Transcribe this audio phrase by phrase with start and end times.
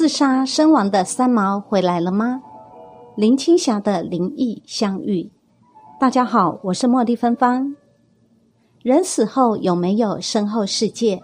[0.00, 2.40] 自杀身亡的三毛回来了吗？
[3.16, 5.30] 林青霞的灵异相遇。
[6.00, 7.76] 大家好，我是茉莉芬芳。
[8.82, 11.20] 人死后有没有身后世界？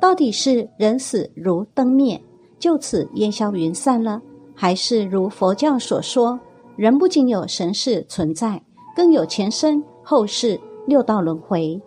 [0.00, 2.22] 到底是人死如灯灭，
[2.60, 4.22] 就此烟消云散了，
[4.54, 6.38] 还是如佛教所说，
[6.76, 8.62] 人不仅有神世存在，
[8.94, 11.82] 更有前生、后世、六道轮回？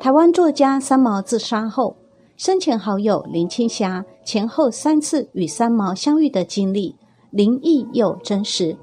[0.00, 1.94] 台湾作家三毛自杀后。
[2.36, 6.94] 生前好友林青霞前后三次与三毛相遇的经历，
[7.30, 8.76] 灵异又真实。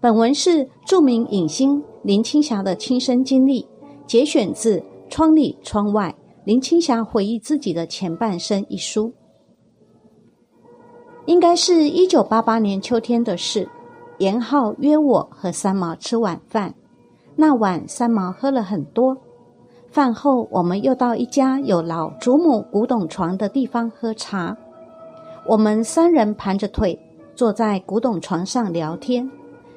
[0.00, 3.64] 本文是著名影星林青霞的亲身经历，
[4.08, 6.12] 节选自《窗里窗外》，
[6.44, 9.12] 林青霞回忆自己的前半生一书。
[11.26, 13.68] 应该是一九八八年秋天的事，
[14.18, 16.74] 严浩约我和三毛吃晚饭，
[17.36, 19.16] 那晚三毛喝了很多。
[19.92, 24.58] 饭后，我们又到一家有老祖母古董床的地方喝茶。
[25.44, 26.98] 我们三人盘着腿
[27.34, 29.28] 坐在古董床上聊天。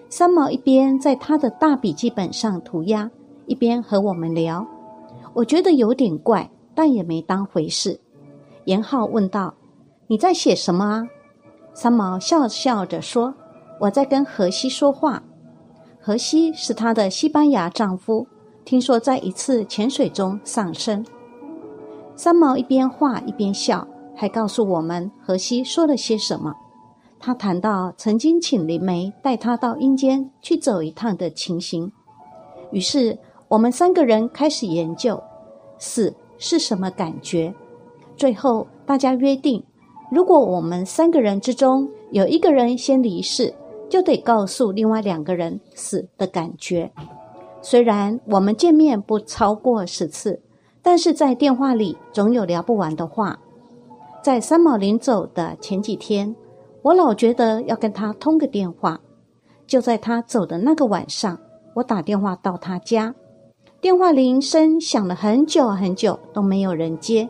[0.09, 3.09] 三毛一边在他的大笔记本上涂鸦，
[3.47, 4.65] 一边和我们聊。
[5.33, 7.99] 我觉得有点怪，但也没当回事。
[8.65, 9.53] 严浩问道
[10.07, 11.07] ：“你在写什么啊？”
[11.73, 13.33] 三毛笑笑着说
[13.81, 15.21] ：“我在跟荷西说话。
[15.99, 18.25] 荷西是她的西班牙丈夫。”
[18.63, 21.05] 听说在一次潜水中丧生，
[22.15, 26.55] 三毛一边画一边笑，还告诉我们荷西说了些什么。
[27.19, 31.91] 他谈到曾经请灵媒带他到阴间去走一趟的情形。
[32.71, 35.21] 于是我们三个人开始研究
[35.79, 37.53] 死是什么感觉。
[38.15, 39.63] 最后大家约定，
[40.11, 43.53] 如果我们三个人之中有一个人先离世，
[43.89, 46.91] 就得告诉另外两个人死的感觉。
[47.61, 50.41] 虽然我们见面不超过十次，
[50.83, 53.39] 但是在电话里总有聊不完的话。
[54.25, 56.35] 在三毛临走的前几天，
[56.81, 58.99] 我老觉得要跟他通个电话。
[59.67, 61.37] 就在他走的那个晚上，
[61.75, 63.13] 我打电话到他家，
[63.79, 67.29] 电话铃声响了很久很久都没有人接。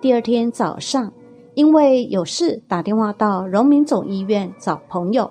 [0.00, 1.12] 第二天早上，
[1.52, 5.30] 因为有事打电话到荣民总医院找朋友，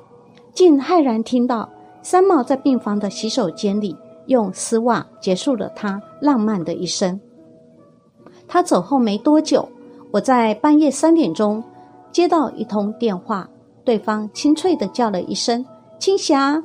[0.53, 1.67] 竟骇然听到
[2.03, 3.97] 三毛在病房的洗手间里。
[4.27, 7.19] 用丝袜结束了他浪漫的一生。
[8.47, 9.67] 他走后没多久，
[10.13, 11.63] 我在半夜三点钟
[12.11, 13.49] 接到一通电话，
[13.83, 15.65] 对方清脆的叫了一声
[15.97, 16.63] “青霞”，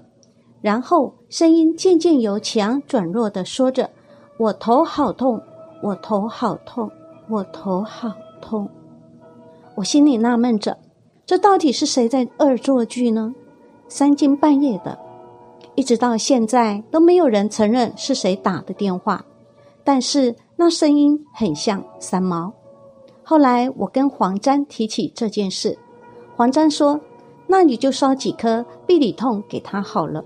[0.61, 3.89] 然后声音渐渐由强转弱的说着
[4.39, 5.41] ：“我头好痛，
[5.83, 6.91] 我头好痛，
[7.31, 8.69] 我头好痛。”
[9.77, 10.77] 我心里纳闷着，
[11.25, 13.35] 这到底是谁在恶作剧呢？
[13.89, 14.99] 三更半夜的。
[15.75, 19.25] 一直到现在都没有人承认是谁打的电话，
[19.83, 22.53] 但是那声音很像三毛。
[23.29, 25.79] 后来我跟黄沾提起这件事，
[26.35, 26.99] 黄沾说
[27.47, 30.25] ：“那你就烧几颗必理痛给他好了。”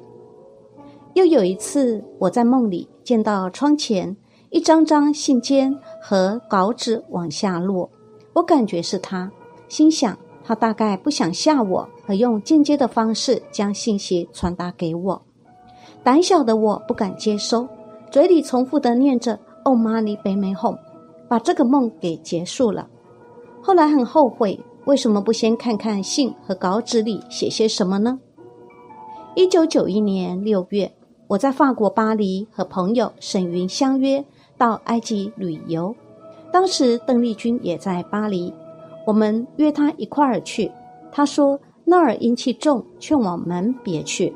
[1.14, 4.16] 又有一次，我在梦里见到窗前
[4.50, 7.90] 一张张信笺和稿纸往下落，
[8.34, 9.28] 我感觉是他，
[9.66, 15.20] 心想他大概不想吓我，而用间接的方式将信息传达给我。
[16.04, 17.66] 胆小的我不敢接收，
[18.12, 19.36] 嘴里重复的念着
[19.66, 20.78] “哦妈咪北美 home”，
[21.26, 22.88] 把这个梦给结束了。
[23.64, 28.18] 后来很后悔，为什么不先看看信和稿纸里写些什么呢？
[29.36, 30.92] 一九九一年六月，
[31.28, 34.22] 我在法国巴黎和朋友沈云相约
[34.58, 35.94] 到埃及旅游，
[36.52, 38.52] 当时邓丽君也在巴黎，
[39.06, 40.68] 我们约她一块儿去，
[41.12, 44.34] 她说那儿阴气重，劝我们别去。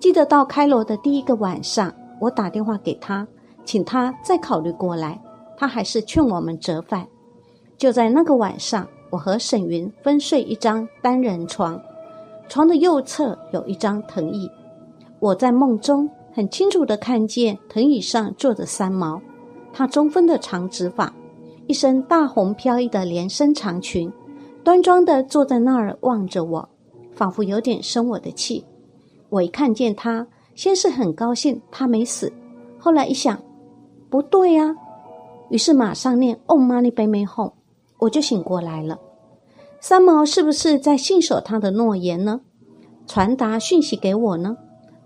[0.00, 3.26] 记得到开罗的第一个晚上，我打电话给她，
[3.64, 5.22] 请她再考虑过来。
[5.56, 7.06] 她还是劝我们折返。
[7.78, 11.80] 就在那个晚上，我和沈云分睡一张单人床，
[12.48, 14.50] 床的右侧有一张藤椅。
[15.18, 19.20] 我在梦中很清楚的看见藤椅上坐着三毛，
[19.72, 21.12] 她中分的长直发，
[21.66, 24.10] 一身大红飘逸的连身长裙，
[24.64, 26.68] 端庄的坐在那儿望着我，
[27.14, 28.64] 仿佛有点生我的气。
[29.28, 32.32] 我一看见他，先是很高兴他没死，
[32.78, 33.38] 后来一想，
[34.08, 34.74] 不对呀，
[35.50, 37.52] 于是马上念 “Oh money b a me home”，
[37.98, 38.98] 我就醒过来了。
[39.80, 42.40] 三毛是不是在信守他的诺言呢？
[43.06, 44.56] 传达讯息给我呢？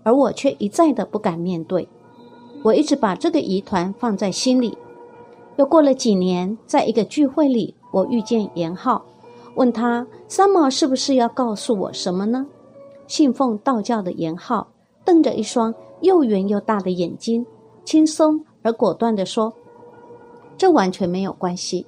[0.03, 1.87] 而我却一再的不敢面对。
[2.63, 4.77] 我一直把这个疑团放在心里。
[5.57, 9.05] 又过了几年，在一个聚会里，我遇见严浩，
[9.55, 12.47] 问他三毛是不是要告诉我什么呢？
[13.07, 14.71] 信奉道教的严浩
[15.03, 17.45] 瞪着一双又圆又大的眼睛，
[17.83, 19.53] 轻松而果断地说
[20.57, 21.85] ：“这完全没有关系。”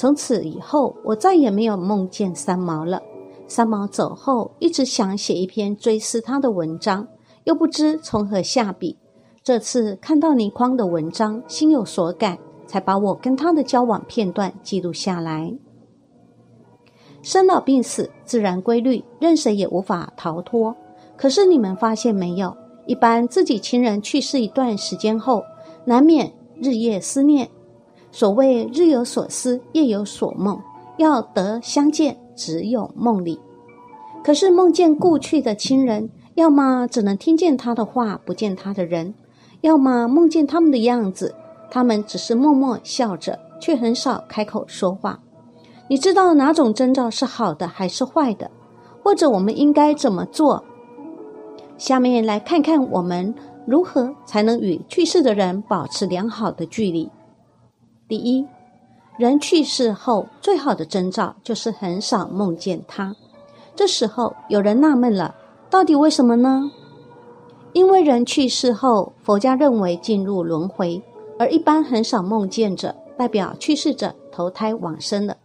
[0.00, 3.02] 从此以后，我再也没有梦见三毛了。
[3.46, 7.06] 三毛走后，一直想写一篇追思他的文章，
[7.44, 8.96] 又不知从何下笔。
[9.42, 15.52] 这次看到倪匡的文章，心有所感，才把我跟他的交往片段记录下来。
[17.20, 20.74] 生老病死，自然规律，任谁也无法逃脱。
[21.14, 22.56] 可是你们发现没有？
[22.86, 25.44] 一般自己亲人去世一段时间后，
[25.84, 27.50] 难免日夜思念。
[28.12, 30.60] 所谓日有所思，夜有所梦，
[30.96, 33.40] 要得相见，只有梦里。
[34.22, 39.14] 可是梦见故去的亲人，要么只能听见他的话，不见他的人；
[39.60, 41.34] 要么梦见他们的样子，
[41.70, 45.20] 他们只是默默笑着，却很少开口说话。
[45.88, 48.50] 你知道哪种征兆是好的还是坏的？
[49.02, 50.62] 或者我们应该怎么做？
[51.78, 53.34] 下面来看看我们
[53.66, 57.10] 如何才能与去世的人保持良好的距离。
[58.10, 58.44] 第一，
[59.18, 63.14] 人去世后最好的征兆就是很少梦见他。
[63.76, 65.32] 这时候有人纳闷了，
[65.70, 66.72] 到底为什么呢？
[67.72, 71.00] 因为人去世后，佛家认为进入轮回，
[71.38, 75.36] 而一般很少梦见者，代表去世者投胎往生了，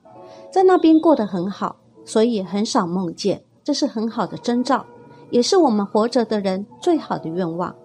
[0.49, 4.83] 在那边过得很好，所以很少梦见，这是很好的征兆，
[5.29, 7.75] 也是我们活着的人最好的愿望。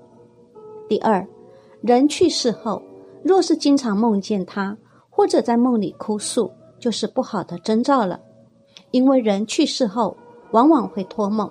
[0.89, 1.29] 第二，
[1.83, 2.81] 人去世后。
[3.23, 4.77] 若是经常梦见他，
[5.11, 8.19] 或者在梦里哭诉，就是不好的征兆了。
[8.93, 10.17] 因为人去世后，
[10.53, 11.51] 往往会托梦。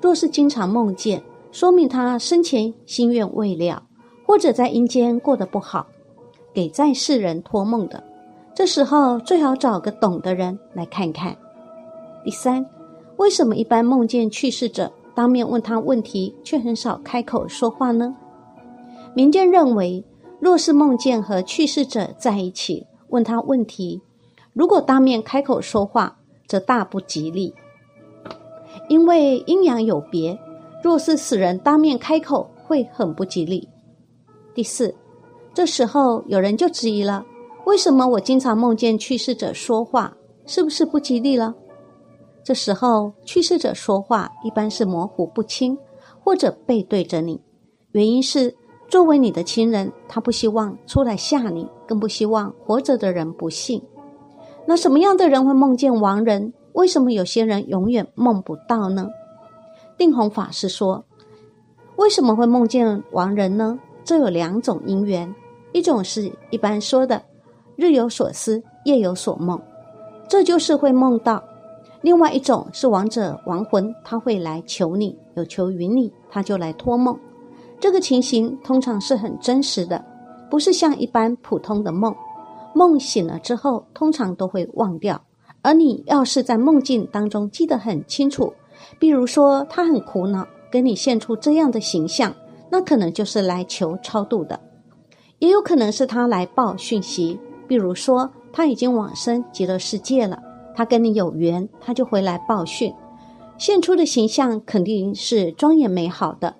[0.00, 1.22] 若是经常梦见，
[1.52, 3.82] 说明他生前心愿未了，
[4.26, 5.86] 或者在阴间过得不好，
[6.54, 8.02] 给在世人托梦的。
[8.54, 11.36] 这时候最好找个懂的人来看看。
[12.24, 12.64] 第三，
[13.18, 18.16] 为什么一般梦见去世者，当面问他问题，却很少开口说话呢？
[19.14, 20.02] 民间认为。
[20.40, 24.00] 若是梦见和去世者在一起，问他问题，
[24.54, 27.54] 如果当面开口说话，则大不吉利，
[28.88, 30.38] 因为阴阳有别。
[30.82, 33.68] 若是死人当面开口，会很不吉利。
[34.54, 34.94] 第四，
[35.52, 37.26] 这时候有人就质疑了：
[37.66, 40.16] 为什么我经常梦见去世者说话，
[40.46, 41.54] 是不是不吉利了？
[42.42, 45.76] 这时候去世者说话一般是模糊不清，
[46.24, 47.42] 或者背对着你，
[47.92, 48.56] 原因是。
[48.90, 53.80] 作为你的亲人，他不希望出来吓你，更不希望活着的人不幸。
[54.66, 56.52] 那什么样的人会梦见亡人？
[56.72, 59.08] 为什么有些人永远梦不到呢？
[59.96, 61.04] 定弘法师说
[61.96, 63.78] ：“为什么会梦见亡人呢？
[64.02, 65.32] 这有两种因缘，
[65.72, 67.22] 一种是一般说的
[67.76, 69.60] ‘日有所思，夜有所梦’，
[70.28, 71.40] 这就是会梦到；
[72.02, 77.16] 另外一种是亡者亡魂，他会来求你，有求于你，他就来托梦。”
[77.80, 80.04] 这个情形通常是很真实的，
[80.50, 82.14] 不是像一般普通的梦。
[82.74, 85.20] 梦醒了之后，通常都会忘掉。
[85.62, 88.52] 而你要是在梦境当中记得很清楚，
[88.98, 92.34] 比如说他很苦恼，跟你现出这样的形象，
[92.70, 94.56] 那可能就是来求超度的；
[95.38, 100.38] 也有可能是他来报讯息，比如说他已经往生极乐世界了，
[100.74, 102.94] 他跟你有缘，他就回来报讯，
[103.58, 106.54] 现出的形象肯定是庄严美好的。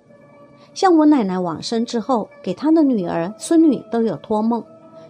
[0.73, 4.63] 像我奶奶往生之后，给她的女儿、孙女都有托梦，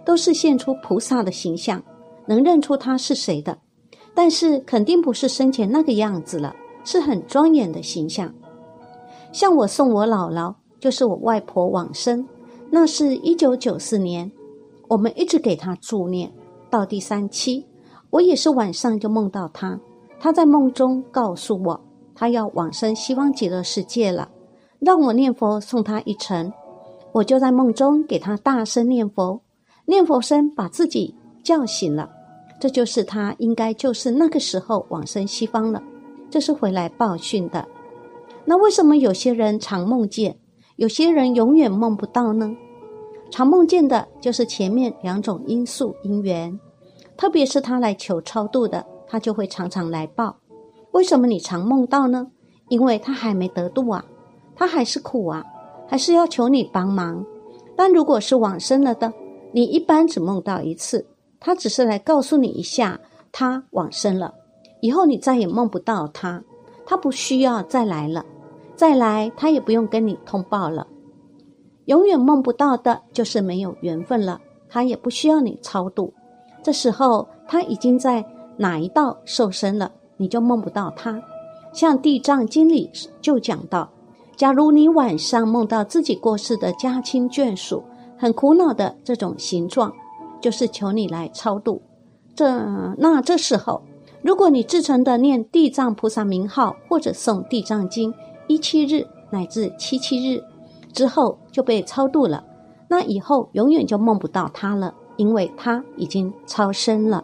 [0.03, 1.81] 都是现出菩萨的形象，
[2.25, 3.57] 能认出她是谁的。
[4.13, 6.53] 但是肯定不是生前那个样子了，
[6.83, 8.33] 是很庄严的形象。
[9.31, 12.27] 像我送我姥姥，就是我外婆往生，
[12.69, 14.29] 那是一九九四年，
[14.89, 16.29] 我们一直给她助念，
[16.69, 17.65] 到第三期，
[18.09, 19.79] 我也是晚上就梦到她，
[20.19, 21.79] 她在梦中告诉我，
[22.13, 24.27] 她要往生西方极乐世界了。
[24.83, 26.51] 让我念佛送他一程，
[27.11, 29.39] 我就在梦中给他大声念佛，
[29.85, 32.09] 念佛声把自己叫醒了。
[32.59, 35.83] 这就是他应该就是那个时候往生西方了，
[36.31, 37.67] 这是回来报讯的。
[38.43, 40.35] 那为什么有些人常梦见，
[40.77, 42.51] 有些人永远梦不到呢？
[43.29, 46.59] 常梦见的就是前面两种因素因缘，
[47.15, 50.38] 特别是他来求超度的，他就会常常来报。
[50.91, 52.31] 为什么你常梦到呢？
[52.69, 54.03] 因为他还没得度啊。
[54.61, 55.43] 他还是苦啊，
[55.87, 57.25] 还是要求你帮忙。
[57.75, 59.11] 但如果是往生了的，
[59.51, 61.03] 你一般只梦到一次，
[61.39, 62.99] 他只是来告诉你一下
[63.31, 64.31] 他往生了，
[64.79, 66.43] 以后你再也梦不到他，
[66.85, 68.23] 他不需要再来了，
[68.75, 70.85] 再来他也不用跟你通报了。
[71.85, 74.39] 永远梦不到的就是没有缘分了，
[74.69, 76.13] 他也不需要你超度。
[76.61, 78.23] 这时候他已经在
[78.57, 81.19] 哪一道受生了，你就梦不到他。
[81.73, 82.87] 像《地藏经》里
[83.21, 83.89] 就讲到。
[84.41, 87.83] 假如你晚上梦到自己过世的家亲眷属，
[88.17, 89.93] 很苦恼的这种形状，
[90.41, 91.79] 就是求你来超度。
[92.33, 92.50] 这
[92.98, 93.83] 那这时候，
[94.24, 98.12] 如果你自诚的念地藏菩萨名号，或者诵地藏经
[98.48, 100.41] 一七日乃至七七日
[100.91, 102.43] 之后就被超度了，
[102.88, 107.24] 那以后永远就梦不到他了，因为他已经超生了。